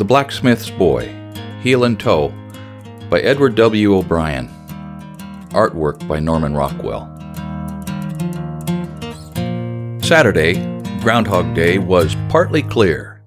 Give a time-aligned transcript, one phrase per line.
[0.00, 1.14] The Blacksmith's Boy,
[1.60, 2.32] Heel and Toe,
[3.10, 3.98] by Edward W.
[3.98, 4.48] O'Brien.
[5.50, 7.04] Artwork by Norman Rockwell.
[10.02, 10.54] Saturday,
[11.02, 13.26] Groundhog Day, was partly clear,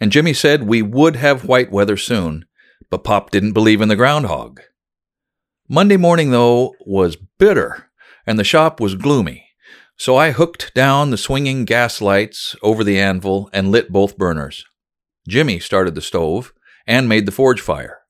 [0.00, 2.46] and Jimmy said we would have white weather soon,
[2.88, 4.62] but Pop didn't believe in the groundhog.
[5.68, 7.90] Monday morning, though, was bitter,
[8.26, 9.50] and the shop was gloomy,
[9.98, 14.64] so I hooked down the swinging gas lights over the anvil and lit both burners.
[15.28, 16.52] Jimmy started the stove
[16.86, 18.00] and made the forge fire.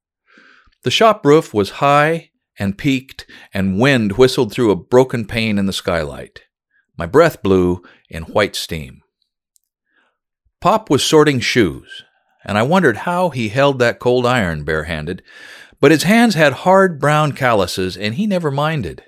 [0.82, 5.66] The shop roof was high and peaked, and wind whistled through a broken pane in
[5.66, 6.42] the skylight.
[6.96, 9.02] My breath blew in white steam.
[10.60, 12.04] Pop was sorting shoes,
[12.44, 15.22] and I wondered how he held that cold iron barehanded,
[15.80, 19.02] but his hands had hard brown calluses, and he never minded.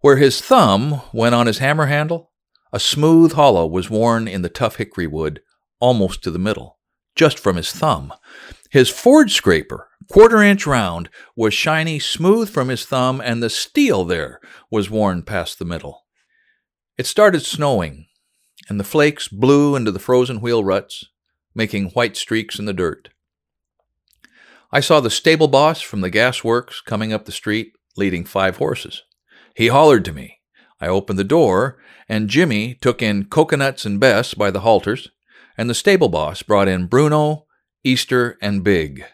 [0.00, 2.32] Where his thumb went on his hammer handle,
[2.72, 5.40] a smooth hollow was worn in the tough hickory wood
[5.80, 6.77] almost to the middle
[7.18, 8.14] just from his thumb.
[8.70, 14.04] His Ford scraper, quarter inch round, was shiny smooth from his thumb, and the steel
[14.04, 16.04] there was worn past the middle.
[16.96, 18.06] It started snowing,
[18.68, 21.06] and the flakes blew into the frozen wheel ruts,
[21.54, 23.08] making white streaks in the dirt.
[24.70, 28.58] I saw the stable boss from the gas works coming up the street, leading five
[28.58, 29.02] horses.
[29.56, 30.38] He hollered to me.
[30.80, 31.78] I opened the door,
[32.08, 35.10] and Jimmy took in Coconuts and Bess by the halters,
[35.58, 37.46] and the stable boss brought in Bruno,
[37.82, 39.04] Easter, and Big.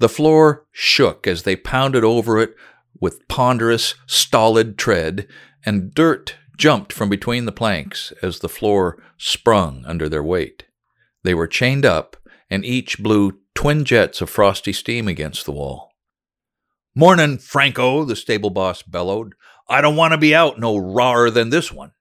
[0.00, 2.54] The floor shook as they pounded over it
[3.00, 5.28] with ponderous, stolid tread,
[5.64, 10.64] and dirt jumped from between the planks as the floor sprung under their weight.
[11.22, 12.16] They were chained up,
[12.50, 15.92] and each blew twin jets of frosty steam against the wall.
[16.94, 19.34] Mornin', Franco, the stable boss bellowed.
[19.68, 21.92] I don't want to be out no rawer than this one.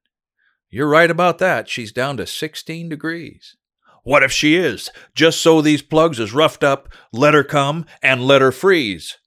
[0.69, 1.69] You're right about that.
[1.69, 3.55] She's down to 16 degrees.
[4.03, 4.89] What if she is?
[5.15, 9.17] Just so these plugs is roughed up, let her come and let her freeze.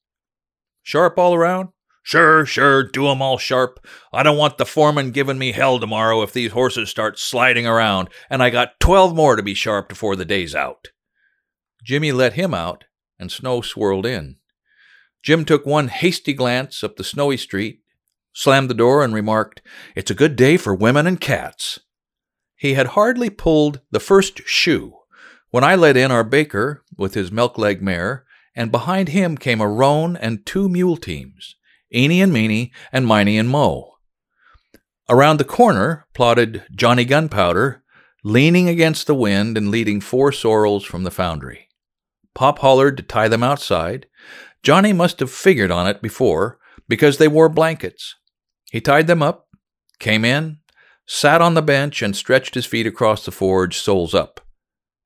[0.83, 1.71] Sharp all around?
[2.03, 3.85] Sure, sure, do 'em all sharp.
[4.13, 8.11] I don't want the foreman giving me hell tomorrow if these horses start sliding around,
[8.31, 10.89] and I got twelve more to be sharp before the day's out.
[11.83, 12.85] Jimmy let him out,
[13.19, 14.37] and snow swirled in.
[15.23, 17.81] Jim took one hasty glance up the snowy street,
[18.33, 19.61] slammed the door, and remarked,
[19.97, 21.81] It's a good day for women and cats.
[22.57, 24.95] He had hardly pulled the first shoe
[25.51, 28.25] when I let in our baker with his milk leg mare,
[28.55, 31.57] and behind him came a roan and two mule teams,
[31.95, 33.93] Eeny and Meeny and Miney and Mo.
[35.09, 37.83] Around the corner plodded Johnny Gunpowder,
[38.25, 41.69] leaning against the wind and leading four sorrels from the foundry.
[42.35, 44.07] Pop hollered to tie them outside.
[44.63, 48.15] Johnny must have figured on it before, because they wore blankets.
[48.71, 49.49] He tied them up,
[50.01, 50.59] came in,
[51.07, 54.41] sat on the bench and stretched his feet across the forge, soles up,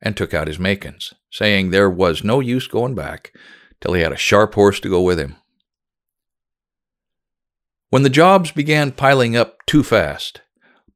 [0.00, 3.32] and took out his makins, saying there was no use going back
[3.80, 5.36] till he had a sharp horse to go with him.
[7.90, 10.42] When the jobs began piling up too fast,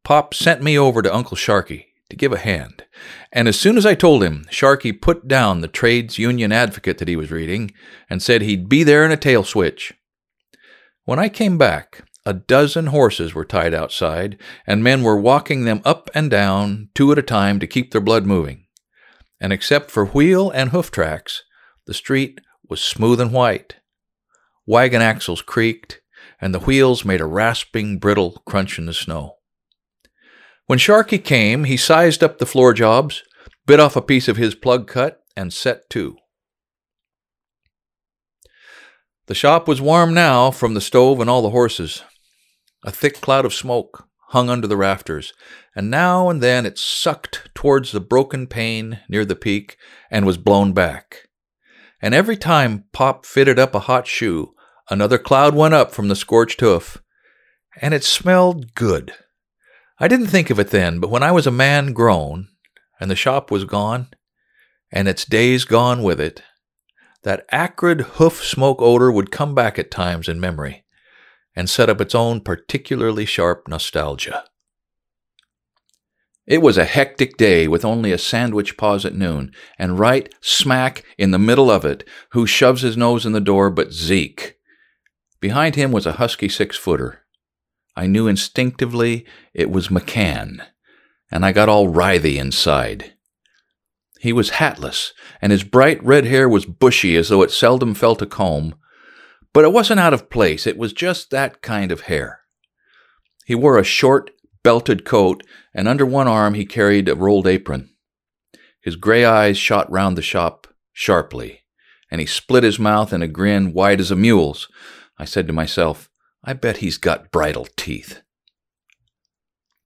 [0.05, 2.85] Pop sent me over to Uncle Sharkey to give a hand,
[3.33, 7.09] and as soon as I told him, Sharkey put down the trades union advocate that
[7.09, 7.73] he was reading
[8.09, 9.93] and said he'd be there in a tail switch.
[11.05, 15.83] When I came back, a dozen horses were tied outside, and men were walking them
[15.85, 18.67] up and down, two at a time, to keep their blood moving.
[19.41, 21.43] And except for wheel and hoof tracks,
[21.87, 23.77] the street was smooth and white.
[24.67, 26.01] Wagon axles creaked,
[26.41, 29.37] and the wheels made a rasping, brittle crunch in the snow.
[30.67, 33.23] When Sharkey came, he sized up the floor jobs,
[33.67, 36.17] bit off a piece of his plug cut, and set to.
[39.27, 42.03] The shop was warm now from the stove and all the horses.
[42.87, 45.33] A thick cloud of smoke hung under the rafters,
[45.75, 49.79] and now and then it sucked towards the broken pane near the peak
[50.11, 51.29] and was blown back.
[52.03, 54.55] And every time Pop fitted up a hot shoe,
[54.91, 57.03] another cloud went up from the scorched hoof,
[57.81, 59.15] and it smelled good.
[59.99, 62.49] I didn't think of it then, but when I was a man grown,
[63.01, 64.09] and the shop was gone,
[64.93, 66.43] and its days gone with it,
[67.23, 70.84] that acrid hoof smoke odor would come back at times in memory
[71.57, 74.45] and set up its own particularly sharp nostalgia.
[76.47, 81.03] It was a hectic day with only a sandwich pause at noon, and right smack
[81.17, 84.57] in the middle of it, who shoves his nose in the door but Zeke.
[85.41, 87.21] Behind him was a husky six footer.
[87.97, 89.25] I knew instinctively
[89.55, 90.67] it was McCann,
[91.31, 93.15] and I got all writhy inside.
[94.21, 98.23] He was hatless, and his bright red hair was bushy as though it seldom felt
[98.23, 98.75] a comb,
[99.55, 102.41] but it wasn't out of place, it was just that kind of hair.
[103.47, 105.43] He wore a short, belted coat,
[105.73, 107.91] and under one arm he carried a rolled apron.
[108.83, 111.63] His gray eyes shot round the shop sharply,
[112.11, 114.69] and he split his mouth in a grin wide as a mule's.
[115.19, 116.11] I said to myself,
[116.43, 118.21] I bet he's got bridle teeth.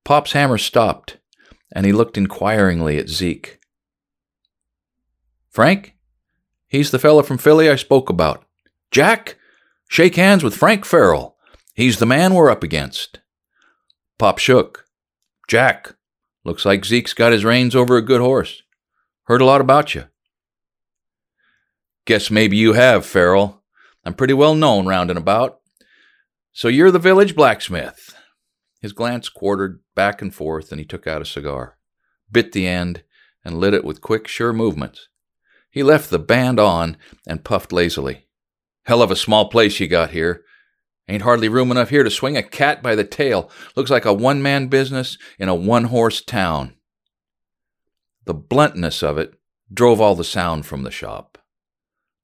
[0.05, 1.19] Pop's hammer stopped,
[1.71, 3.61] and he looked inquiringly at Zeke.
[5.51, 5.95] Frank?
[6.67, 8.45] He's the fellow from Philly I spoke about.
[8.91, 9.38] Jack?
[9.89, 11.37] Shake hands with Frank Farrell.
[11.75, 13.21] He's the man we're up against.
[14.19, 14.85] Pop shook.
[15.49, 15.97] Jack,
[16.45, 18.63] looks like Zeke's got his reins over a good horse.
[19.25, 20.05] Heard a lot about you.
[22.05, 23.63] Guess maybe you have, Farrell.
[24.05, 25.61] I'm pretty well known round and about.
[26.53, 28.15] So you're the village blacksmith.
[28.81, 31.79] His glance quartered back and forth, and he took out a cigar,
[32.31, 33.03] bit the end,
[33.45, 35.09] and lit it with quick, sure movements.
[35.71, 36.97] He left the band on
[37.27, 38.28] and puffed lazily.
[38.89, 40.45] Hell of a small place you got here.
[41.11, 43.51] Ain't hardly room enough here to swing a cat by the tail.
[43.77, 46.73] Looks like a one man business in a one horse town.
[48.25, 49.35] The bluntness of it
[49.71, 51.37] drove all the sound from the shop.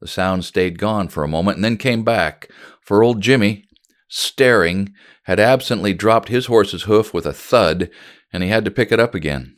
[0.00, 2.49] The sound stayed gone for a moment and then came back,
[2.81, 3.66] for old Jimmy,
[4.08, 4.94] staring,
[5.25, 7.90] had absently dropped his horse's hoof with a thud,
[8.32, 9.55] and he had to pick it up again.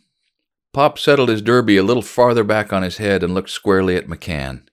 [0.73, 4.09] Pop settled his derby a little farther back on his head and looked squarely at
[4.09, 4.67] McCann.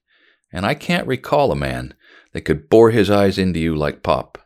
[0.52, 1.94] And I can't recall a man
[2.34, 4.38] that could bore his eyes into you like Pop.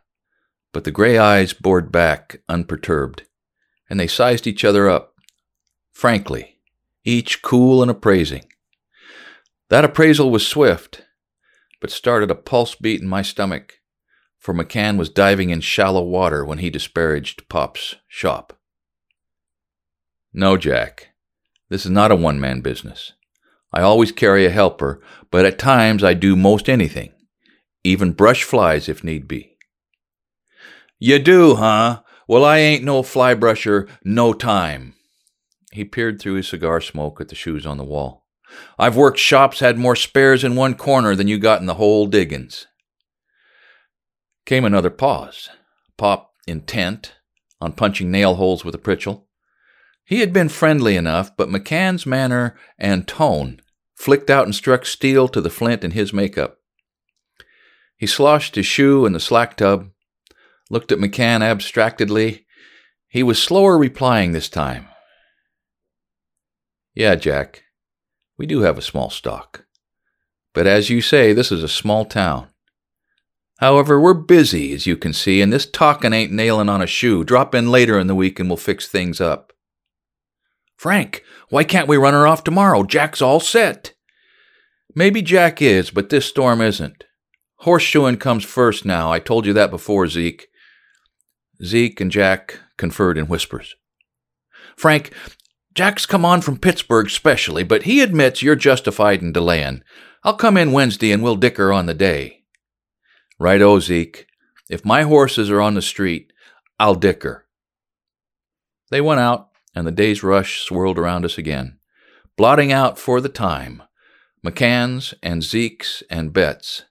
[0.71, 3.23] But the gray eyes bored back unperturbed,
[3.89, 5.15] and they sized each other up,
[5.91, 6.59] frankly,
[7.03, 8.45] each cool and appraising.
[9.69, 11.01] That appraisal was swift,
[11.81, 13.79] but started a pulse beat in my stomach,
[14.37, 18.57] for McCann was diving in shallow water when he disparaged Pop's shop.
[20.31, 21.09] No, Jack,
[21.69, 23.13] this is not a one man business.
[23.73, 25.01] I always carry a helper,
[25.31, 27.11] but at times I do most anything,
[27.83, 29.57] even brush flies if need be.
[30.99, 32.01] You do, huh?
[32.27, 34.93] Well, I ain't no fly brusher, no time.
[35.71, 38.25] He peered through his cigar smoke at the shoes on the wall.
[38.77, 42.07] I've worked shops had more spares in one corner than you got in the whole
[42.07, 42.67] diggings.
[44.45, 45.49] Came another pause.
[45.97, 47.15] Pop intent
[47.61, 49.23] on punching nail holes with a pritchel.
[50.03, 53.61] He had been friendly enough, but McCann's manner and tone
[53.95, 56.58] flicked out and struck steel to the flint in his makeup.
[57.99, 59.89] He sloshed his shoe in the slack tub,
[60.69, 62.45] looked at McCann abstractedly.
[63.09, 64.87] He was slower replying this time.
[66.95, 67.63] Yeah, Jack,
[68.37, 69.65] we do have a small stock.
[70.53, 72.47] But as you say, this is a small town.
[73.57, 77.25] However, we're busy, as you can see, and this talkin' ain't nailin' on a shoe.
[77.25, 79.51] Drop in later in the week and we'll fix things up.
[80.77, 82.83] Frank, why can't we run her off tomorrow?
[82.83, 83.93] Jack's all set.
[84.95, 87.03] Maybe Jack is, but this storm isn't.
[87.63, 89.11] Horseshoeing comes first now.
[89.11, 90.47] I told you that before, Zeke.
[91.63, 93.75] Zeke and Jack conferred in whispers.
[94.77, 95.13] Frank,
[95.73, 99.83] Jack's come on from Pittsburgh specially, but he admits you're justified in delaying.
[100.23, 102.43] I'll come in Wednesday and we'll dicker on the day.
[103.39, 104.25] Right o, Zeke.
[104.69, 106.31] If my horses are on the street,
[106.79, 107.47] I'll dicker.
[108.89, 111.79] They went out, and the day's rush swirled around us again,
[112.37, 113.83] blotting out for the time
[114.45, 116.83] McCann's and Zeke's and Bet's.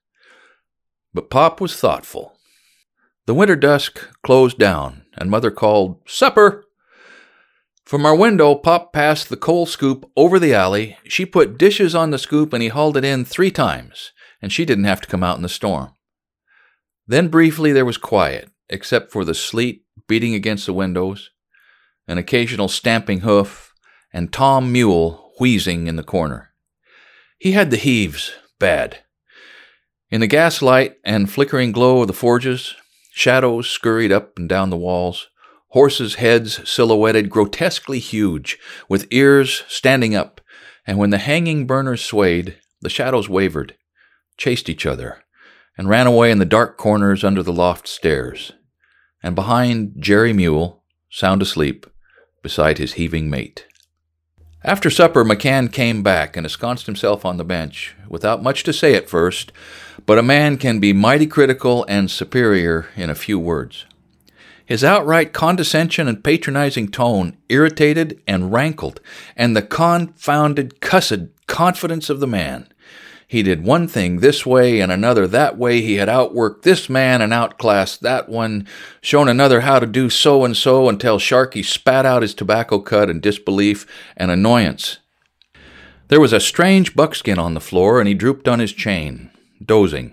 [1.19, 2.39] But Pop was thoughtful.
[3.27, 6.65] The winter dusk closed down, and Mother called, Supper!
[7.85, 10.97] From our window, Pop passed the coal scoop over the alley.
[11.09, 14.65] She put dishes on the scoop, and he hauled it in three times, and she
[14.65, 15.93] didn't have to come out in the storm.
[17.09, 21.31] Then briefly there was quiet, except for the sleet beating against the windows
[22.07, 23.75] an occasional stamping hoof,
[24.13, 26.55] and Tom Mule wheezing in the corner.
[27.41, 28.99] He had the heaves bad.
[30.11, 32.75] In the gaslight and flickering glow of the forges,
[33.13, 35.29] shadows scurried up and down the walls,
[35.69, 40.41] horses' heads silhouetted grotesquely huge, with ears standing up,
[40.87, 43.77] and when the hanging burners swayed, the shadows wavered,
[44.39, 45.23] chased each other,
[45.77, 48.53] and ran away in the dark corners under the loft stairs.
[49.23, 51.87] And behind Jerry Mule, sound asleep,
[52.43, 53.67] beside his heaving mate.
[54.65, 58.95] After supper, McCann came back and ensconced himself on the bench, without much to say
[58.95, 59.53] at first,
[60.09, 63.87] but a man can be mighty critical and superior in a few words.
[64.67, 69.01] His outright condescension and patronizing tone irritated and rankled,
[69.37, 72.69] and the confounded, cussed confidence of the man
[73.29, 75.83] he did one thing this way and another that way.
[75.83, 78.67] He had outworked this man and outclassed that one,
[79.03, 83.11] shown another how to do so and so until Sharkey spat out his tobacco cut
[83.11, 83.87] in disbelief
[84.17, 84.97] and annoyance.
[86.09, 89.31] There was a strange buckskin on the floor, and he drooped on his chain,
[89.65, 90.13] dozing,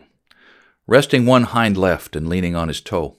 [0.87, 3.17] resting one hind left and leaning on his toe.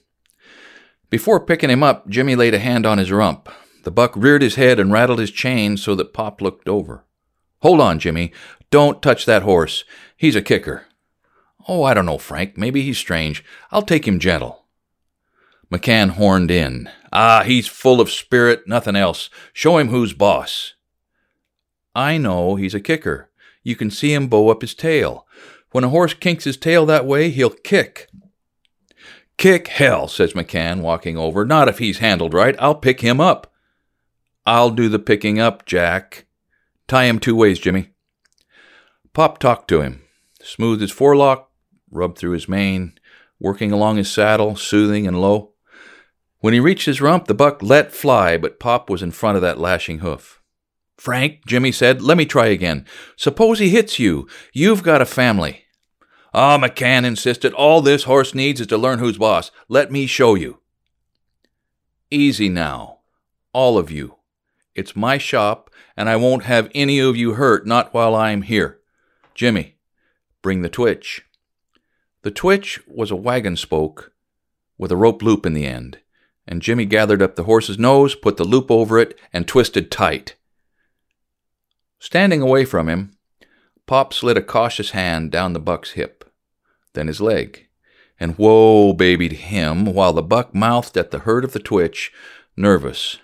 [1.11, 3.49] Before picking him up, Jimmy laid a hand on his rump.
[3.85, 7.05] The buck reared his head and rattled his chain so that Pop looked over.
[7.61, 8.33] Hold on, Jimmy.
[8.71, 9.85] Don't touch that horse.
[10.17, 10.87] He's a kicker.
[11.69, 12.57] Oh, I don't know, Frank.
[12.57, 13.45] Maybe he's strange.
[13.71, 14.65] I'll take him gentle.
[15.73, 16.89] McCann horned in.
[17.13, 19.31] Ah, he's full of spirit, nothing else.
[19.53, 20.75] Show him who's boss.
[21.95, 23.31] I know he's a kicker.
[23.63, 25.27] You can see him bow up his tail.
[25.77, 28.09] When a horse kinks his tail that way, he'll kick.
[29.37, 31.45] Kick hell, says McCann, walking over.
[31.45, 32.57] Not if he's handled right.
[32.59, 33.53] I'll pick him up.
[34.47, 36.25] I'll do the picking up, Jack.
[36.89, 37.91] Tie him two ways, Jimmy.
[39.13, 40.01] Pop talked to him,
[40.41, 41.51] smoothed his forelock,
[41.91, 42.95] rubbed through his mane,
[43.39, 45.53] working along his saddle, soothing and low.
[46.39, 49.43] When he reached his rump, the buck let fly, but Pop was in front of
[49.43, 50.41] that lashing hoof.
[50.97, 52.87] Frank, Jimmy said, let me try again.
[53.15, 54.27] Suppose he hits you.
[54.55, 55.65] You've got a family.
[56.39, 57.55] Ah, McCann insisted.
[57.55, 59.51] All this horse needs is to learn who's boss.
[59.71, 60.61] Let me show you.
[62.11, 62.99] Easy now.
[63.55, 64.17] All of you.
[64.75, 68.81] It's my shop, and I won't have any of you hurt, not while I'm here.
[69.35, 69.77] Jimmy,
[70.43, 71.25] bring the twitch.
[72.21, 74.13] The twitch was a wagon spoke
[74.77, 76.01] with a rope loop in the end,
[76.47, 80.37] and Jimmy gathered up the horse's nose, put the loop over it, and twisted tight.
[81.99, 83.17] Standing away from him,
[83.87, 86.26] Pop slid a cautious hand down the buck's hip,
[86.97, 87.69] then his leg,
[88.19, 92.13] and whoa babied him while the buck mouthed at the hurt of the twitch,
[92.57, 93.19] nervous.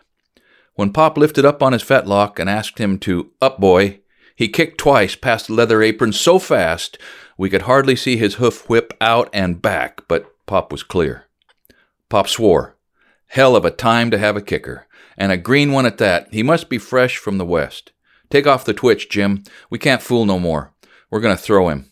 [0.74, 4.00] When Pop lifted up on his fetlock and asked him to up boy,
[4.36, 6.98] he kicked twice past the leather apron so fast
[7.36, 11.26] we could hardly see his hoof whip out and back, but Pop was clear.
[12.08, 12.76] Pop swore.
[13.28, 14.86] Hell of a time to have a kicker,
[15.16, 16.28] and a green one at that.
[16.32, 17.92] He must be fresh from the west.
[18.30, 19.44] Take off the twitch, Jim.
[19.70, 20.72] We can't fool no more.
[21.10, 21.91] We're going to throw him.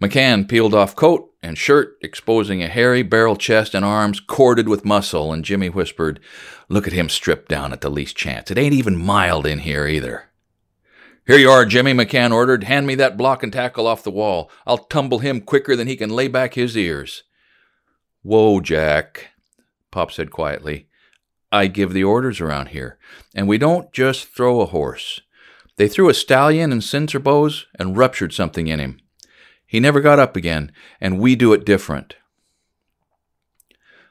[0.00, 4.84] McCann peeled off coat and shirt, exposing a hairy barrel chest and arms corded with
[4.84, 6.20] muscle, and Jimmy whispered,
[6.68, 8.50] Look at him stripped down at the least chance.
[8.50, 10.30] It ain't even mild in here either.
[11.26, 12.64] Here you are, Jimmy, McCann ordered.
[12.64, 14.50] Hand me that block and tackle off the wall.
[14.66, 17.24] I'll tumble him quicker than he can lay back his ears.
[18.22, 19.28] Whoa, Jack,
[19.90, 20.88] Pop said quietly.
[21.50, 22.98] I give the orders around here.
[23.34, 25.20] And we don't just throw a horse.
[25.76, 29.00] They threw a stallion and cinder bows and ruptured something in him.
[29.68, 32.16] He never got up again, and we do it different.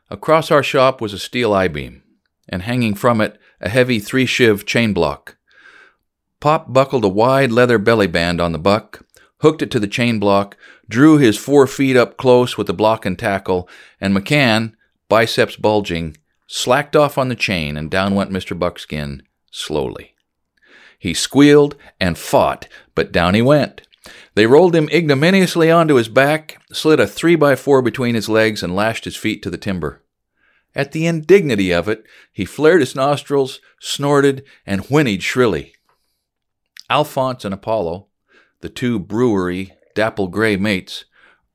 [0.07, 2.03] Across our shop was a steel I beam,
[2.47, 5.37] and hanging from it, a heavy three shiv chain block.
[6.39, 9.03] Pop buckled a wide leather belly band on the buck,
[9.39, 10.55] hooked it to the chain block,
[10.87, 13.67] drew his four feet up close with the block and tackle,
[13.99, 14.73] and McCann,
[15.09, 18.57] biceps bulging, slacked off on the chain, and down went Mr.
[18.57, 20.13] Buckskin slowly.
[20.99, 23.86] He squealed and fought, but down he went.
[24.35, 28.61] They rolled him ignominiously onto his back, slid a three by four between his legs,
[28.63, 30.03] and lashed his feet to the timber.
[30.75, 35.73] At the indignity of it, he flared his nostrils, snorted, and whinnied shrilly.
[36.89, 38.07] Alphonse and Apollo,
[38.61, 41.05] the two brewery, dapple gray mates,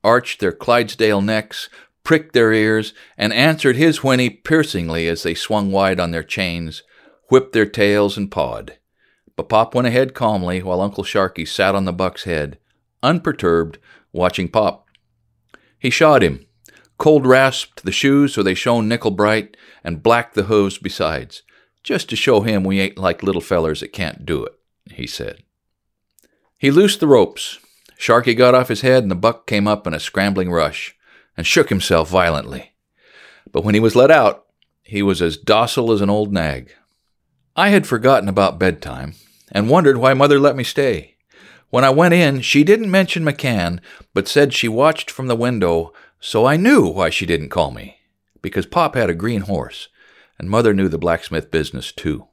[0.03, 1.69] arched their Clydesdale necks,
[2.03, 6.83] pricked their ears, and answered his whinny piercingly as they swung wide on their chains,
[7.29, 8.77] whipped their tails, and pawed.
[9.35, 12.59] But Pop went ahead calmly while Uncle Sharkey sat on the buck's head,
[13.01, 13.79] unperturbed,
[14.11, 14.87] watching Pop.
[15.79, 16.45] He shot him,
[16.97, 21.41] cold rasped the shoes so they shone nickel bright, and blacked the hooves besides,
[21.81, 24.53] just to show him we ain't like little fellers that can't do it,
[24.91, 25.43] he said.
[26.57, 27.59] He loosed the ropes.
[27.97, 30.95] Sharkey got off his head, and the buck came up in a scrambling rush
[31.35, 32.73] and shook himself violently.
[33.51, 34.45] But when he was let out,
[34.83, 36.71] he was as docile as an old nag.
[37.55, 39.15] I had forgotten about bedtime
[39.53, 41.15] and wondered why Mother let me stay.
[41.69, 43.79] When I went in, she didn't mention McCann,
[44.13, 47.99] but said she watched from the window, so I knew why she didn't call me.
[48.41, 49.87] Because Pop had a green horse,
[50.37, 52.27] and Mother knew the blacksmith business too.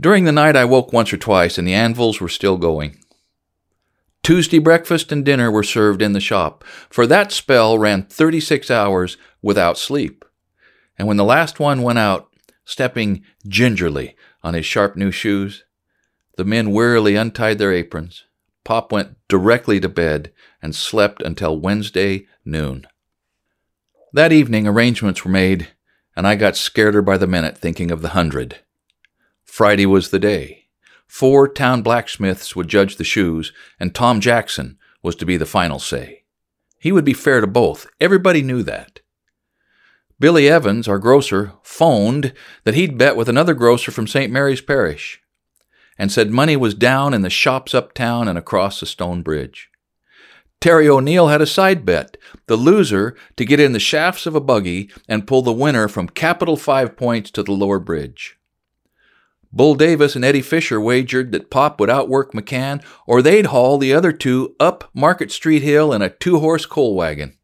[0.00, 2.98] During the night, I woke once or twice, and the anvils were still going.
[4.22, 9.16] Tuesday breakfast and dinner were served in the shop, for that spell ran 36 hours
[9.42, 10.24] without sleep.
[10.98, 12.28] And when the last one went out,
[12.64, 15.64] stepping gingerly on his sharp new shoes,
[16.36, 18.24] the men wearily untied their aprons.
[18.64, 22.86] Pop went directly to bed and slept until Wednesday noon.
[24.12, 25.68] That evening, arrangements were made,
[26.16, 28.60] and I got scareder by the minute thinking of the hundred.
[29.44, 30.66] Friday was the day.
[31.06, 35.78] Four town blacksmiths would judge the shoes, and Tom Jackson was to be the final
[35.78, 36.24] say.
[36.78, 37.86] He would be fair to both.
[38.00, 38.97] Everybody knew that.
[40.20, 42.32] Billy Evans, our grocer, phoned
[42.64, 44.32] that he'd bet with another grocer from St.
[44.32, 45.20] Mary's Parish
[45.98, 49.68] and said money was down in the shops uptown and across the stone bridge.
[50.60, 54.40] Terry O'Neill had a side bet, the loser to get in the shafts of a
[54.40, 58.36] buggy and pull the winner from Capital Five Points to the lower bridge.
[59.52, 63.94] Bull Davis and Eddie Fisher wagered that Pop would outwork McCann, or they'd haul the
[63.94, 67.37] other two up Market Street Hill in a two horse coal wagon.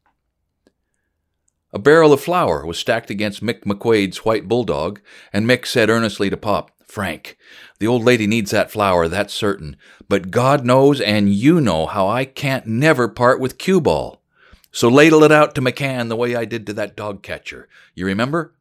[1.75, 5.01] A barrel of flour was stacked against Mick McQuade's white bulldog,
[5.33, 7.37] and Mick said earnestly to Pop, Frank,
[7.81, 9.77] the old lady needs that flour, that's certain.
[10.09, 14.23] But God knows and you know how I can't never part with cue ball.
[14.71, 17.69] So ladle it out to McCann the way I did to that dog catcher.
[17.97, 18.55] You remember?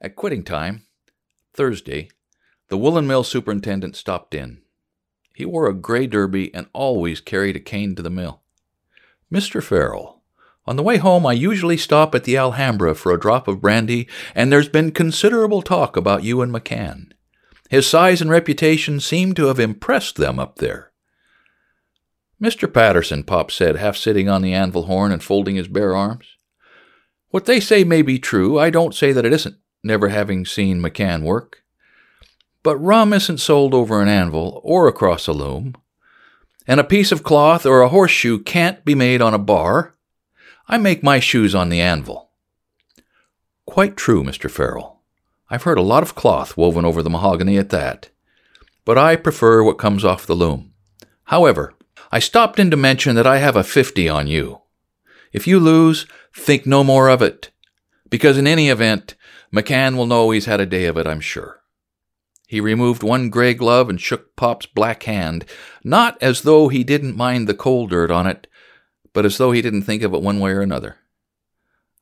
[0.00, 0.86] At quitting time,
[1.52, 2.08] Thursday,
[2.68, 4.62] the woolen mill superintendent stopped in.
[5.34, 8.40] He wore a gray derby and always carried a cane to the mill.
[9.30, 9.62] Mr.
[9.62, 10.13] Farrell,
[10.66, 14.08] on the way home, I usually stop at the Alhambra for a drop of brandy,
[14.34, 17.12] and there's been considerable talk about you and McCann.
[17.68, 20.92] His size and reputation seem to have impressed them up there.
[22.42, 22.72] Mr.
[22.72, 26.36] Patterson, Pop said, half sitting on the anvil horn and folding his bare arms.
[27.30, 28.58] What they say may be true.
[28.58, 31.62] I don't say that it isn't never having seen McCann work.
[32.62, 35.74] But rum isn't sold over an anvil or across a loom,
[36.66, 39.93] and a piece of cloth or a horseshoe can't be made on a bar.
[40.66, 42.30] I make my shoes on the anvil.
[43.66, 44.50] Quite true, Mr.
[44.50, 45.02] Farrell.
[45.50, 48.10] I've heard a lot of cloth woven over the mahogany at that,
[48.84, 50.72] but I prefer what comes off the loom.
[51.24, 51.74] However,
[52.10, 54.62] I stopped in to mention that I have a fifty on you.
[55.32, 57.50] If you lose, think no more of it,
[58.08, 59.16] because in any event,
[59.52, 61.60] McCann will know he's had a day of it, I'm sure.
[62.46, 65.44] He removed one gray glove and shook Pop's black hand,
[65.82, 68.46] not as though he didn't mind the coal dirt on it,
[69.14, 70.96] but as though he didn't think of it one way or another.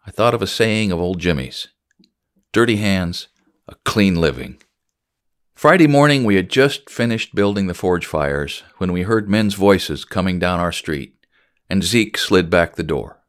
[0.05, 1.69] I thought of a saying of old Jimmy's
[2.51, 3.29] dirty hands,
[3.69, 4.61] a clean living.
[5.55, 10.05] Friday morning, we had just finished building the forge fires when we heard men's voices
[10.05, 11.15] coming down our street,
[11.71, 13.23] and Zeke slid back the door.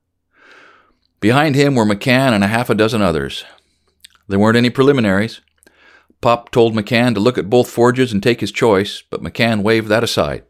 [1.19, 3.45] Behind him were McCann and a half a dozen others,
[4.27, 5.41] there weren't any preliminaries.
[6.21, 9.89] Pop told McCann to look at both forges and take his choice, but McCann waved
[9.89, 10.43] that aside.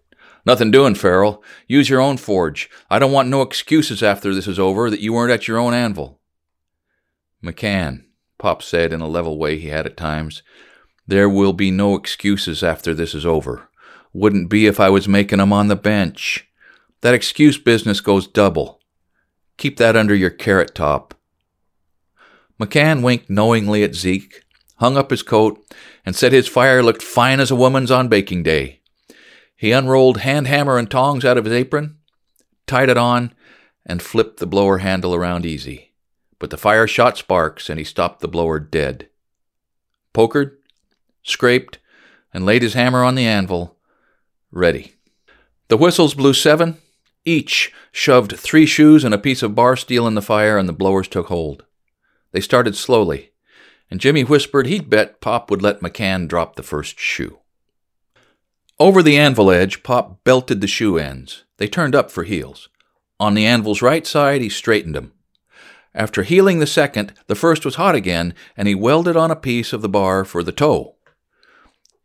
[0.46, 1.44] Nothing doing, Farrell.
[1.68, 2.70] Use your own forge.
[2.90, 5.74] I don't want no excuses after this is over that you weren't at your own
[5.74, 6.20] anvil.
[7.44, 8.06] McCann,
[8.38, 10.44] Pop said in a level way he had at times,
[11.08, 13.70] there will be no excuses after this is over.
[14.14, 16.46] Wouldn't be if I was making 'em on the bench.
[17.02, 18.82] That excuse business goes double.
[19.58, 21.14] Keep that under your carrot top.
[22.60, 24.44] McCann winked knowingly at Zeke,
[24.78, 25.60] hung up his coat,
[26.06, 28.82] and said his fire looked fine as a woman's on baking day.
[29.56, 31.98] He unrolled hand hammer and tongs out of his apron,
[32.68, 33.34] tied it on,
[33.86, 35.94] and flipped the blower handle around easy.
[36.40, 39.10] But the fire shot sparks, and he stopped the blower dead.
[40.14, 40.58] Pokered,
[41.24, 41.80] scraped,
[42.34, 43.78] and laid his hammer on the anvil,
[44.52, 44.96] ready.
[45.70, 46.78] The whistles blew seven.
[47.26, 50.74] Each shoved three shoes and a piece of bar steel in the fire, and the
[50.74, 51.64] blowers took hold.
[52.32, 53.32] They started slowly,
[53.90, 57.40] and Jimmy whispered he'd bet Pop would let McCann drop the first shoe.
[58.84, 61.46] Over the anvil edge, Pop belted the shoe ends.
[61.56, 62.68] They turned up for heels.
[63.18, 65.14] On the anvil's right side, he straightened them.
[65.96, 69.72] After heeling the second, the first was hot again, and he welded on a piece
[69.72, 70.96] of the bar for the toe.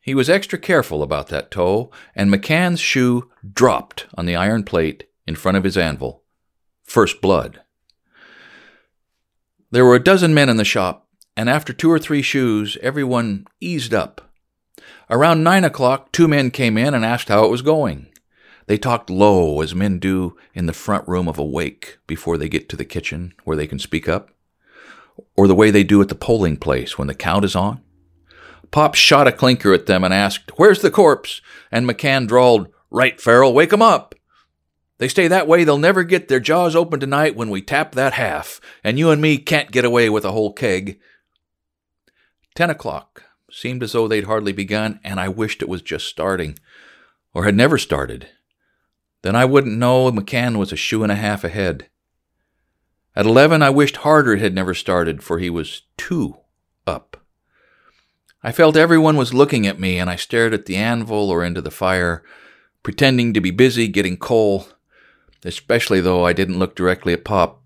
[0.00, 5.08] He was extra careful about that toe, and McCann's shoe dropped on the iron plate
[5.26, 6.22] in front of his anvil.
[6.84, 7.60] First blood.
[9.72, 13.48] There were a dozen men in the shop, and after two or three shoes, everyone
[13.60, 14.27] eased up.
[15.10, 18.08] Around nine o'clock, two men came in and asked how it was going.
[18.66, 22.50] They talked low, as men do in the front room of a wake before they
[22.50, 24.28] get to the kitchen where they can speak up,
[25.34, 27.80] or the way they do at the polling place when the count is on.
[28.70, 31.40] Pop shot a clinker at them and asked, Where's the corpse?
[31.72, 34.14] And McCann drawled, Right, Farrell, wake 'em up.
[34.98, 38.12] They stay that way, they'll never get their jaws open tonight when we tap that
[38.14, 41.00] half, and you and me can't get away with a whole keg.
[42.54, 43.22] Ten o'clock.
[43.50, 46.58] Seemed as though they'd hardly begun, and I wished it was just starting,
[47.32, 48.28] or had never started.
[49.22, 51.88] Then I wouldn't know McCann was a shoe and a half ahead.
[53.16, 56.36] At eleven, I wished harder it had never started, for he was two
[56.86, 57.16] up.
[58.42, 61.60] I felt everyone was looking at me, and I stared at the anvil or into
[61.60, 62.22] the fire,
[62.82, 64.68] pretending to be busy getting coal
[65.44, 67.62] especially though I didn't look directly at Pop.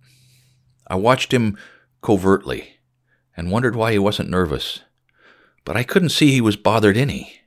[0.87, 1.57] I watched him
[2.03, 2.81] covertly
[3.37, 4.81] and wondered why he wasn't nervous,
[5.65, 7.41] but I couldn't see he was bothered any.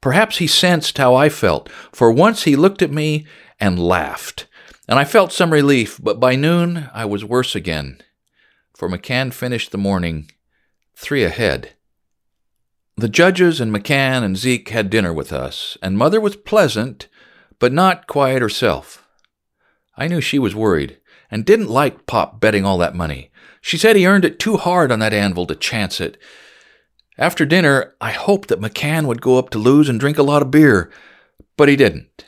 [0.00, 3.26] Perhaps he sensed how I felt, for once he looked at me
[3.58, 4.46] and laughed,
[4.86, 8.02] and I felt some relief, but by noon I was worse again,
[8.76, 10.30] for McCann finished the morning
[10.94, 11.74] three ahead.
[12.96, 17.08] The judges and McCann and Zeke had dinner with us, and Mother was pleasant,
[17.58, 19.06] but not quite herself.
[19.96, 20.98] I knew she was worried
[21.30, 23.30] and didn't like Pop betting all that money.
[23.60, 26.18] She said he earned it too hard on that anvil to chance it.
[27.16, 30.42] After dinner, I hoped that McCann would go up to Lou's and drink a lot
[30.42, 30.90] of beer,
[31.56, 32.24] but he didn't.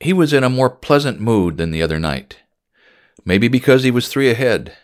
[0.00, 2.38] He was in a more pleasant mood than the other night.
[3.24, 4.76] Maybe because he was three ahead.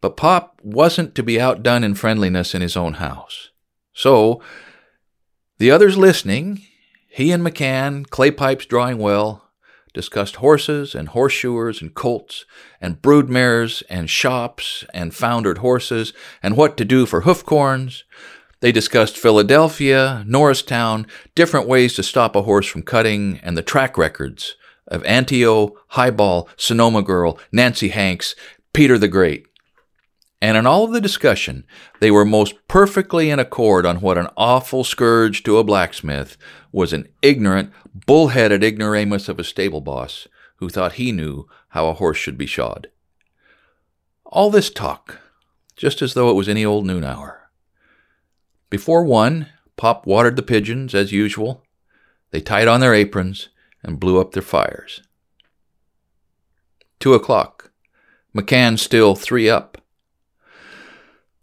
[0.00, 3.50] But Pop wasn't to be outdone in friendliness in his own house.
[3.92, 4.42] So,
[5.58, 6.62] the others listening,
[7.08, 9.50] he and McCann, clay pipes drawing well,
[9.94, 12.44] discussed horses and horseshoers and colts
[12.80, 18.04] and brood mares and shops and foundered horses and what to do for hoof corns.
[18.60, 23.98] They discussed Philadelphia, Norristown, different ways to stop a horse from cutting, and the track
[23.98, 24.56] records
[24.88, 28.34] of Antio, Highball, Sonoma Girl, Nancy Hanks,
[28.72, 29.46] Peter the Great.
[30.40, 31.64] And in all of the discussion,
[32.00, 36.36] they were most perfectly in accord on what an awful scourge to a blacksmith
[36.72, 37.72] was an ignorant,
[38.06, 42.46] bull-headed ignoramus of a stable boss who thought he knew how a horse should be
[42.46, 42.88] shod.
[44.24, 45.20] All this talk,
[45.74, 47.45] just as though it was any old noon hour.
[48.70, 51.62] Before one, Pop watered the pigeons as usual.
[52.30, 53.48] They tied on their aprons
[53.82, 55.02] and blew up their fires.
[56.98, 57.70] Two o'clock.
[58.34, 59.80] McCann still three up.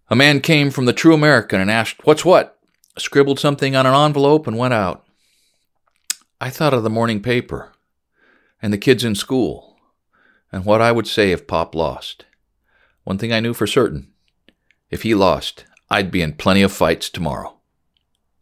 [0.10, 2.60] A man came from the True American and asked, What's what?
[2.98, 5.06] Scribbled something on an envelope and went out.
[6.42, 7.72] I thought of the morning paper
[8.62, 9.78] and the kids in school
[10.52, 12.26] and what I would say if Pop lost.
[13.06, 14.12] One thing I knew for certain
[14.92, 17.58] if he lost, I'd be in plenty of fights tomorrow.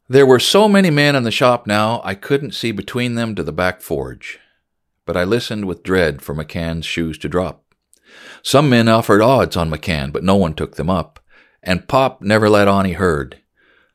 [0.08, 3.44] There were so many men in the shop now, I couldn't see between them to
[3.44, 4.40] the back forge.
[5.06, 7.64] But I listened with dread for McCann's shoes to drop.
[8.42, 11.20] Some men offered odds on McCann, but no one took them up,
[11.62, 13.42] and Pop never let on he heard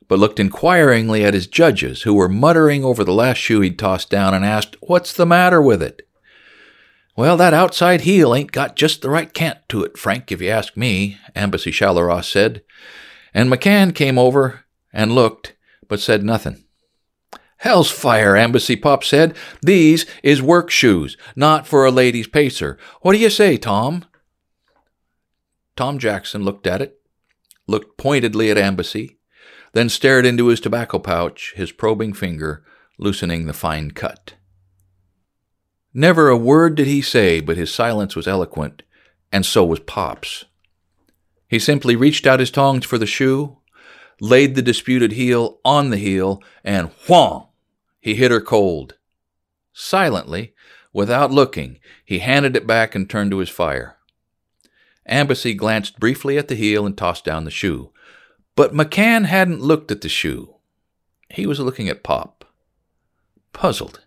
[0.08, 4.10] but looked inquiringly at his judges, who were muttering over the last shoe he'd tossed
[4.10, 6.02] down, and asked, What's the matter with it?
[7.16, 10.50] Well, that outside heel ain't got just the right cant to it, Frank, if you
[10.50, 12.62] ask me, Ambassy Chalaros said.
[13.36, 15.56] And McCann came over and looked,
[15.88, 16.64] but said nothing.
[17.58, 19.36] Hell's fire, Embassy Pop said.
[19.60, 22.78] These is work shoes, not for a lady's pacer.
[23.02, 24.06] What do you say, Tom?
[25.76, 26.98] Tom Jackson looked at it,
[27.66, 29.18] looked pointedly at Embassy,
[29.74, 32.64] then stared into his tobacco pouch, his probing finger
[32.98, 34.32] loosening the fine cut.
[35.92, 38.82] Never a word did he say, but his silence was eloquent,
[39.30, 40.46] and so was Pop's.
[41.48, 43.58] He simply reached out his tongs for the shoe,
[44.20, 47.48] laid the disputed heel on the heel, and whong!
[48.00, 48.96] He hit her cold.
[49.72, 50.54] Silently,
[50.92, 53.96] without looking, he handed it back and turned to his fire.
[55.06, 57.92] Ambassy glanced briefly at the heel and tossed down the shoe.
[58.56, 60.56] But McCann hadn't looked at the shoe.
[61.28, 62.44] He was looking at Pop.
[63.52, 64.00] Puzzled.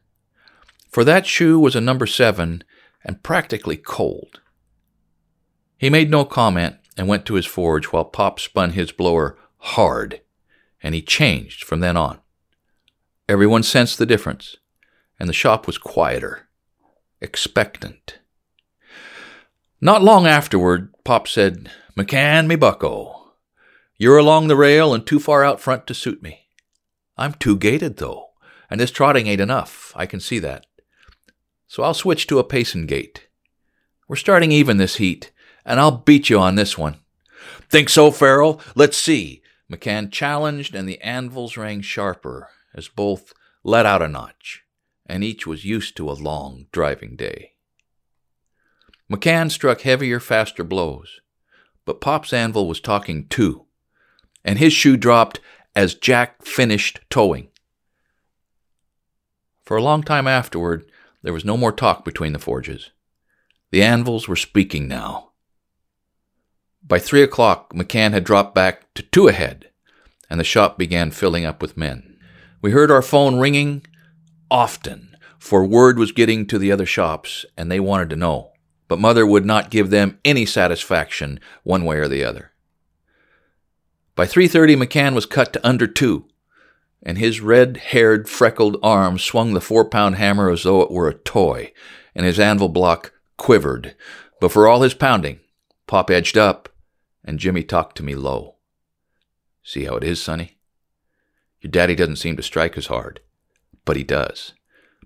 [0.90, 2.64] For that shoe was a number seven
[3.04, 4.42] and practically cold.
[5.78, 10.20] He made no comment and went to his forge while Pop spun his blower hard,
[10.84, 12.20] and he changed from then on.
[13.30, 14.58] Everyone sensed the difference,
[15.18, 16.50] and the shop was quieter,
[17.22, 18.20] expectant.
[19.80, 23.32] Not long afterward, Pop said, McCann, me bucko,
[23.98, 26.48] you're along the rail and too far out front to suit me.
[27.16, 28.32] I'm too gated, though,
[28.70, 29.94] and this trotting ain't enough.
[29.96, 30.66] I can see that.
[31.66, 33.30] So I'll switch to a pacing gait.
[34.10, 35.32] We're starting even this heat,
[35.70, 36.98] and I'll beat you on this one.
[37.70, 38.60] Think so, Farrell?
[38.76, 39.42] Let's see.
[39.72, 44.64] McCann challenged, and the anvils rang sharper as both let out a notch,
[45.06, 47.54] and each was used to a long driving day.
[49.10, 51.22] McCann struck heavier, faster blows,
[51.86, 53.66] but Pop's anvil was talking too
[54.44, 55.40] and his shoe dropped
[55.76, 57.50] as Jack finished toeing.
[59.64, 60.90] For a long time afterward,
[61.22, 62.92] there was no more talk between the forges.
[63.72, 65.29] The anvils were speaking now.
[66.84, 69.70] By three o'clock, McCann had dropped back to two ahead,
[70.30, 72.18] and the shop began filling up with men.
[72.62, 73.86] We heard our phone ringing
[74.50, 78.52] often, for word was getting to the other shops, and they wanted to know.
[78.88, 82.52] But Mother would not give them any satisfaction one way or the other.
[84.16, 86.26] By 3:30 McCann was cut to under 2,
[87.04, 91.72] and his red-haired, freckled arm swung the 4-pound hammer as though it were a toy,
[92.16, 93.96] and his anvil block quivered.
[94.42, 95.40] But for all his pounding,
[95.88, 96.69] Pop edged up,
[97.24, 98.56] and Jimmy talked to me low.
[99.64, 100.58] See how it is, Sonny?
[101.62, 103.20] Your daddy doesn't seem to strike as hard,
[103.86, 104.54] but he does.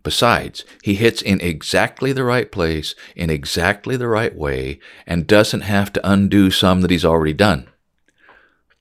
[0.04, 5.62] Besides, he hits in exactly the right place, in exactly the right way, and doesn't
[5.62, 7.69] have to undo some that he's already done.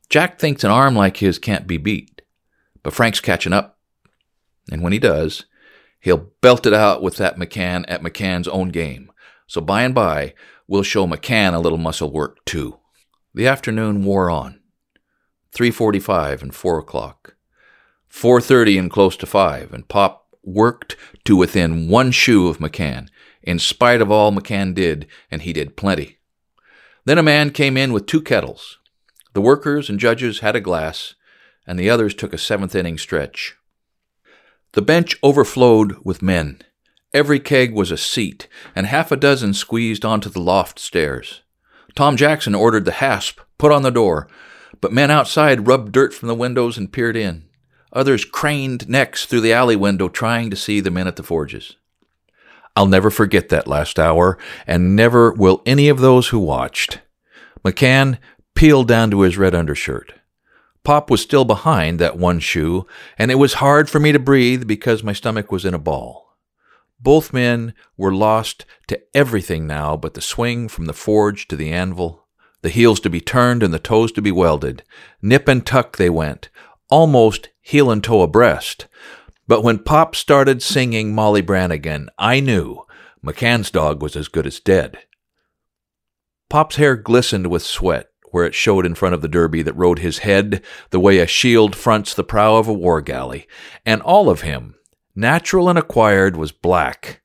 [0.09, 2.23] Jack thinks an arm like his can't be beat,
[2.83, 3.79] but Frank's catching up.
[4.71, 5.47] And when he does,
[6.01, 9.11] he'll belt it out with that McCann at McCann's own game.
[9.47, 10.35] So by and by,
[10.67, 12.79] we'll show McCann a little muscle work too.
[13.35, 14.61] The afternoon wore on.
[15.53, 17.37] 3:45 and 4 o'clock.
[18.11, 23.09] 4:30 and close to 5, and Pop worked to within one shoe of McCann,
[23.43, 26.19] in spite of all McCann did, and he did plenty.
[27.07, 28.79] Then a man came in with two kettles.
[29.33, 31.15] The workers and judges had a glass,
[31.67, 33.57] and the others took a seventh inning stretch.
[34.73, 36.61] The bench overflowed with men.
[37.15, 41.42] Every keg was a seat, and half a dozen squeezed onto the loft stairs.
[41.95, 44.29] Tom Jackson ordered the hasp put on the door,
[44.81, 47.45] but men outside rubbed dirt from the windows and peered in.
[47.93, 51.77] Others craned necks through the alley window trying to see the men at the forges.
[52.75, 57.01] I'll never forget that last hour, and never will any of those who watched.
[57.63, 58.19] McCann
[58.55, 60.15] peeled down to his red undershirt.
[60.85, 62.87] Pop was still behind that one shoe,
[63.19, 66.22] and it was hard for me to breathe because my stomach was in a ball.
[67.03, 71.73] Both men were lost to everything now but the swing from the forge to the
[71.73, 72.27] anvil,
[72.63, 74.85] the heels to be turned and the toes to be welded.
[75.21, 76.49] Nip and tuck they went,
[76.89, 78.87] almost heel and toe abreast.
[79.49, 82.87] But when Pop started singing Molly Brannigan, I knew
[83.25, 84.99] McCann's dog was as good as dead.
[86.49, 89.99] Pop's hair glistened with sweat where it showed in front of the derby that rode
[89.99, 93.47] his head the way a shield fronts the prow of a war galley,
[93.85, 94.75] and all of him,
[95.15, 97.23] natural and acquired, was black.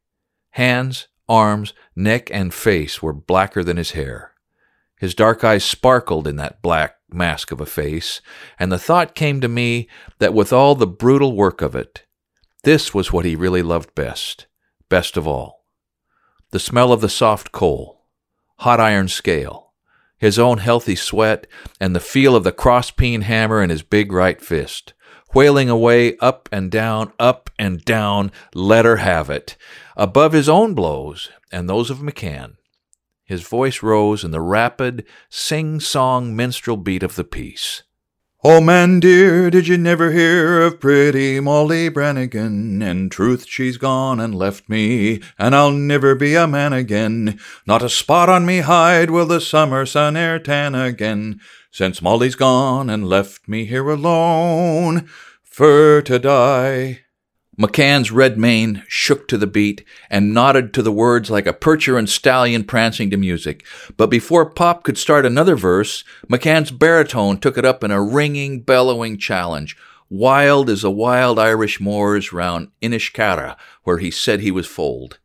[0.51, 4.33] Hands, arms, neck, and face were blacker than his hair.
[4.99, 8.21] His dark eyes sparkled in that black mask of a face,
[8.59, 9.87] and the thought came to me
[10.19, 12.05] that with all the brutal work of it,
[12.63, 14.47] this was what he really loved best,
[14.89, 15.65] best of all.
[16.51, 18.05] The smell of the soft coal,
[18.57, 19.73] hot iron scale,
[20.17, 21.45] his own healthy sweat,
[21.79, 24.93] and the feel of the cross-peen hammer in his big right fist.
[25.37, 29.55] Wailing away up and down, up and down, let her have it.
[29.95, 32.55] Above his own blows and those of McCann,
[33.23, 37.83] his voice rose in the rapid, sing-song minstrel beat of the piece.
[38.43, 42.81] Oh, man dear, did you never hear of pretty Molly Brannigan?
[42.81, 47.39] In truth, she's gone and left me, and I'll never be a man again.
[47.67, 51.39] Not a spot on me hide will the summer sun e'er tan again,
[51.71, 55.07] since Molly's gone and left me here alone,
[55.57, 56.99] for to die.
[57.59, 62.05] McCann's red mane shook to the beat and nodded to the words like a Percheron
[62.05, 63.65] stallion prancing to music.
[63.97, 68.61] But before Pop could start another verse, McCann's baritone took it up in a ringing,
[68.61, 69.75] bellowing challenge,
[70.11, 75.17] wild as the wild Irish moors round Inniscarra, where he said he was foaled.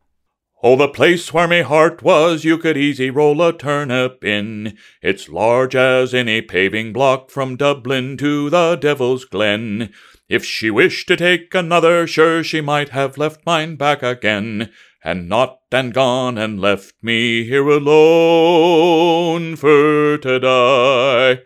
[0.63, 4.77] Oh, the place where me heart was, you could easy roll a turnip in.
[5.03, 9.93] It's large as any paving block from Dublin to the Devil's Glen.
[10.33, 14.71] If she wished to take another, sure she might have left mine back again,
[15.03, 21.43] and not and gone and left me here alone for to die.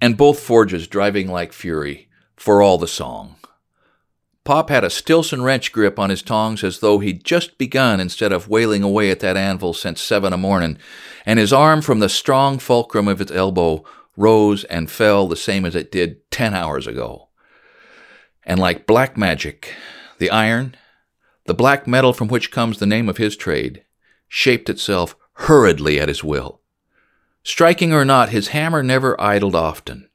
[0.00, 3.36] And both forges driving like fury, for all the song.
[4.44, 8.32] Pop had a Stilson wrench grip on his tongs as though he'd just begun instead
[8.32, 10.78] of wailing away at that anvil since seven a morning,
[11.26, 13.84] and his arm from the strong fulcrum of its elbow
[14.16, 17.26] rose and fell the same as it did ten hours ago
[18.46, 19.74] and like black magic,
[20.18, 20.76] the iron,
[21.44, 23.84] the black metal from which comes the name of his trade,
[24.28, 26.60] shaped itself hurriedly at his will.
[27.42, 30.08] Striking or not, his hammer never idled often.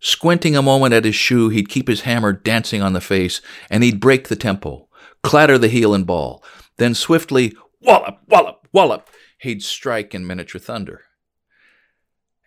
[0.00, 3.84] Squinting a moment at his shoe, he'd keep his hammer dancing on the face, and
[3.84, 4.88] he'd break the tempo,
[5.22, 6.42] clatter the heel and ball.
[6.78, 11.02] Then swiftly, wallop, wallop, wallop, he'd strike in miniature thunder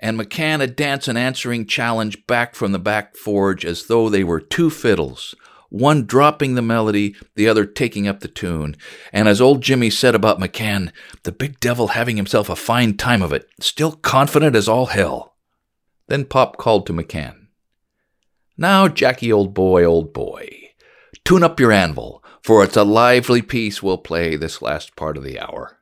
[0.04, 4.22] and McCann would dance an answering challenge back from the back forge as though they
[4.22, 5.34] were two fiddles,
[5.70, 8.76] one dropping the melody, the other taking up the tune.
[9.14, 10.92] And as old Jimmy said about McCann,
[11.24, 15.38] the big devil having himself a fine time of it, still confident as all hell.
[16.10, 17.48] Then Pop called to McCann.
[18.58, 20.50] Now, Jackie, old boy, old boy,
[21.24, 25.24] tune up your anvil, for it's a lively piece we'll play this last part of
[25.24, 25.80] the hour.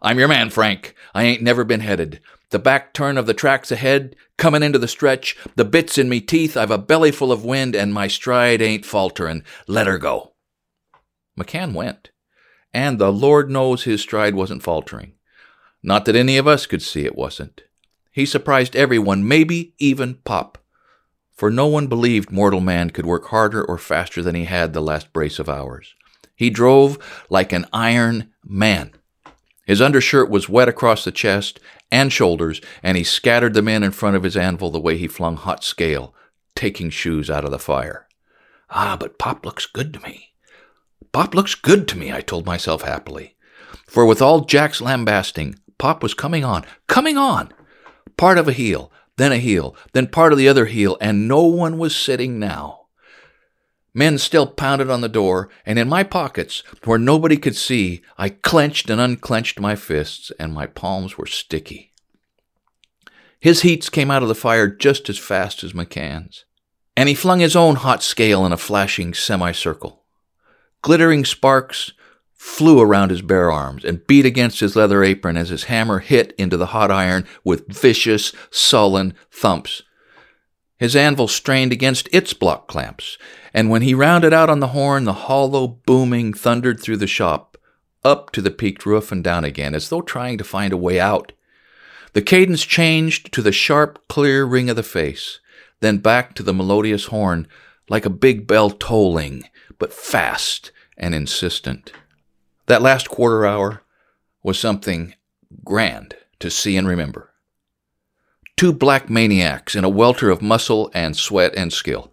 [0.00, 0.94] I'm your man, Frank.
[1.14, 2.20] I ain't never been headed.
[2.50, 6.20] The back turn of the tracks ahead, comin' into the stretch, the bits in me
[6.20, 9.44] teeth, I've a belly full of wind, and my stride ain't falterin'.
[9.68, 10.32] Let her go.
[11.38, 12.10] McCann went,
[12.74, 15.14] and the Lord knows his stride wasn't faltering.
[15.82, 17.62] Not that any of us could see it wasn't.
[18.10, 20.58] He surprised everyone, maybe even Pop,
[21.36, 24.82] for no one believed mortal man could work harder or faster than he had the
[24.82, 25.94] last brace of hours.
[26.34, 26.98] He drove
[27.30, 28.92] like an iron man.
[29.64, 33.90] His undershirt was wet across the chest and shoulders, and he scattered the men in
[33.90, 36.14] front of his anvil the way he flung hot scale,
[36.54, 38.06] taking shoes out of the fire.
[38.70, 40.32] Ah, but Pop looks good to me.
[41.12, 43.36] Pop looks good to me, I told myself happily.
[43.86, 47.52] For with all Jack's lambasting, Pop was coming on, coming on.
[48.16, 51.42] Part of a heel, then a heel, then part of the other heel, and no
[51.42, 52.79] one was sitting now.
[53.92, 58.28] Men still pounded on the door, and in my pockets, where nobody could see, I
[58.28, 61.92] clenched and unclenched my fists, and my palms were sticky.
[63.40, 66.44] His heats came out of the fire just as fast as McCann's,
[66.96, 70.04] and he flung his own hot scale in a flashing semicircle.
[70.82, 71.92] Glittering sparks
[72.34, 76.32] flew around his bare arms and beat against his leather apron as his hammer hit
[76.38, 79.82] into the hot iron with vicious, sullen thumps.
[80.80, 83.18] His anvil strained against its block clamps,
[83.52, 87.58] and when he rounded out on the horn, the hollow booming thundered through the shop,
[88.02, 90.98] up to the peaked roof and down again, as though trying to find a way
[90.98, 91.32] out.
[92.14, 95.40] The cadence changed to the sharp, clear ring of the face,
[95.80, 97.46] then back to the melodious horn,
[97.90, 99.44] like a big bell tolling,
[99.78, 101.92] but fast and insistent.
[102.68, 103.82] That last quarter hour
[104.42, 105.12] was something
[105.62, 107.29] grand to see and remember.
[108.60, 112.12] Two black maniacs in a welter of muscle and sweat and skill.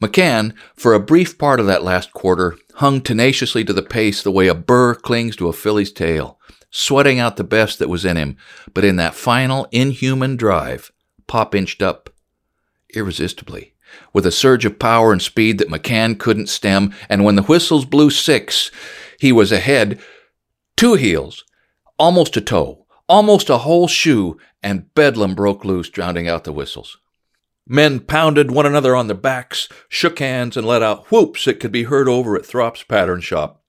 [0.00, 4.30] McCann, for a brief part of that last quarter, hung tenaciously to the pace the
[4.30, 6.38] way a burr clings to a filly's tail,
[6.70, 8.36] sweating out the best that was in him.
[8.74, 10.92] But in that final inhuman drive,
[11.26, 12.10] Pop inched up
[12.94, 13.74] irresistibly,
[14.12, 17.84] with a surge of power and speed that McCann couldn't stem, and when the whistles
[17.84, 18.70] blew six,
[19.18, 19.98] he was ahead
[20.76, 21.44] two heels,
[21.98, 26.98] almost a toe, almost a whole shoe, and bedlam broke loose, drowning out the whistles.
[27.66, 31.72] Men pounded one another on their backs, shook hands, and let out whoops that could
[31.72, 33.62] be heard over at Throp's pattern shop.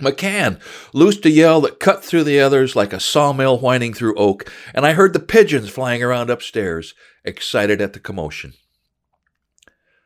[0.00, 0.60] McCann
[0.92, 4.86] loosed a yell that cut through the others like a sawmill whining through oak, and
[4.86, 8.52] I heard the pigeons flying around upstairs, excited at the commotion.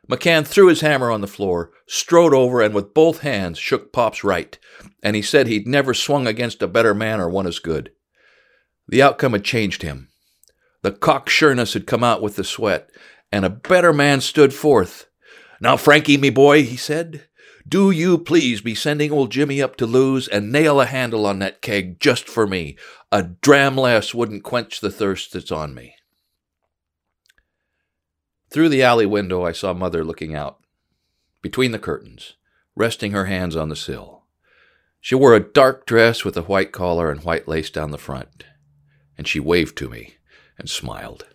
[0.08, 4.24] McCann threw his hammer on the floor, strode over, and with both hands shook Pop's
[4.24, 4.58] right,
[5.02, 7.90] and he said he'd never swung against a better man or one as good.
[8.90, 10.08] The outcome had changed him.
[10.82, 12.90] The cocksureness had come out with the sweat,
[13.30, 15.06] and a better man stood forth.
[15.60, 17.28] Now, Frankie, me boy, he said,
[17.68, 21.38] do you please be sending old Jimmy up to lose and nail a handle on
[21.38, 22.76] that keg just for me.
[23.12, 25.94] A dram less wouldn't quench the thirst that's on me.
[28.50, 30.58] Through the alley window, I saw Mother looking out,
[31.42, 32.34] between the curtains,
[32.74, 34.24] resting her hands on the sill.
[35.00, 38.46] She wore a dark dress with a white collar and white lace down the front,
[39.20, 40.14] and she waved to me
[40.56, 41.26] and smiled.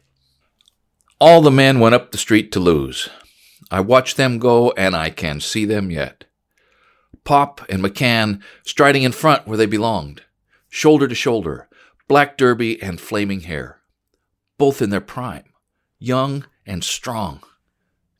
[1.19, 3.09] All the men went up the street to lose.
[3.69, 6.25] I watched them go, and I can see them yet.
[7.25, 10.23] Pop and McCann striding in front where they belonged,
[10.67, 11.69] shoulder to shoulder,
[12.07, 13.81] black derby and flaming hair,
[14.57, 15.45] both in their prime,
[15.99, 17.43] young and strong.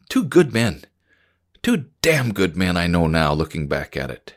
[0.10, 0.84] Two good men.
[1.64, 4.36] Two damn good men I know now, looking back at it.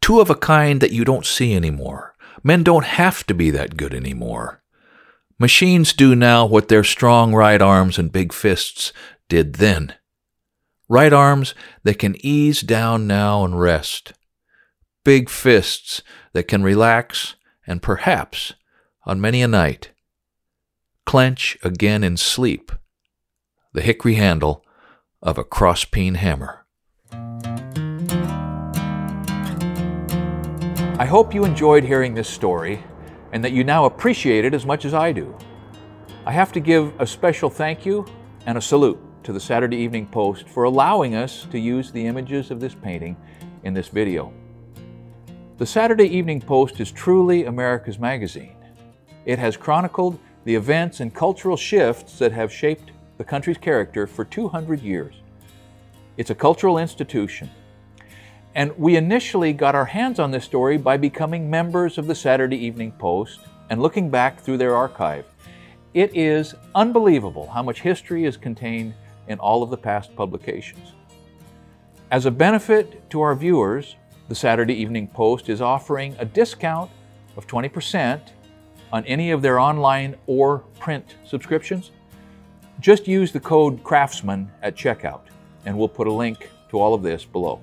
[0.00, 2.13] Two of a kind that you don't see anymore.
[2.44, 4.62] Men don't have to be that good anymore.
[5.38, 8.92] Machines do now what their strong right arms and big fists
[9.28, 9.94] did then.
[10.88, 14.12] Right arms that can ease down now and rest.
[15.04, 16.02] Big fists
[16.34, 17.34] that can relax
[17.66, 18.52] and perhaps,
[19.04, 19.90] on many a night,
[21.06, 22.70] clench again in sleep
[23.74, 24.64] the hickory handle
[25.20, 26.63] of a crosspeen hammer.
[30.96, 32.80] I hope you enjoyed hearing this story
[33.32, 35.36] and that you now appreciate it as much as I do.
[36.24, 38.06] I have to give a special thank you
[38.46, 42.52] and a salute to the Saturday Evening Post for allowing us to use the images
[42.52, 43.16] of this painting
[43.64, 44.32] in this video.
[45.58, 48.56] The Saturday Evening Post is truly America's magazine.
[49.24, 54.24] It has chronicled the events and cultural shifts that have shaped the country's character for
[54.24, 55.16] 200 years.
[56.16, 57.50] It's a cultural institution.
[58.56, 62.56] And we initially got our hands on this story by becoming members of the Saturday
[62.56, 65.24] Evening Post and looking back through their archive.
[65.92, 68.94] It is unbelievable how much history is contained
[69.26, 70.92] in all of the past publications.
[72.12, 73.96] As a benefit to our viewers,
[74.28, 76.90] the Saturday Evening Post is offering a discount
[77.36, 78.20] of 20%
[78.92, 81.90] on any of their online or print subscriptions.
[82.78, 85.22] Just use the code CRAFTSMAN at checkout,
[85.66, 87.60] and we'll put a link to all of this below.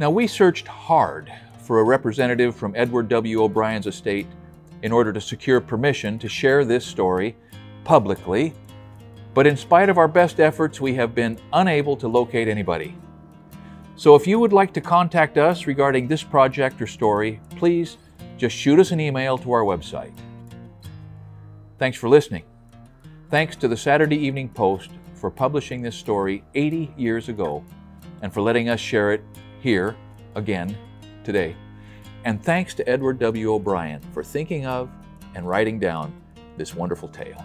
[0.00, 1.32] Now, we searched hard
[1.62, 3.44] for a representative from Edward W.
[3.44, 4.26] O'Brien's estate
[4.82, 7.36] in order to secure permission to share this story
[7.84, 8.54] publicly,
[9.34, 12.96] but in spite of our best efforts, we have been unable to locate anybody.
[13.94, 17.96] So if you would like to contact us regarding this project or story, please
[18.36, 20.12] just shoot us an email to our website.
[21.78, 22.42] Thanks for listening.
[23.30, 27.64] Thanks to the Saturday Evening Post for publishing this story 80 years ago
[28.22, 29.22] and for letting us share it
[29.64, 29.96] here
[30.34, 30.76] again
[31.24, 31.56] today.
[32.26, 33.54] And thanks to Edward W.
[33.54, 34.90] O'Brien for thinking of
[35.34, 36.12] and writing down
[36.58, 37.42] this wonderful tale.